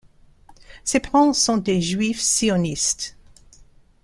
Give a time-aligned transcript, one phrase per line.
[0.83, 3.15] Ses parents sont des juifs sionistes.